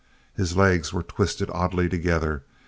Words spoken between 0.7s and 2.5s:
were twisted oddly together.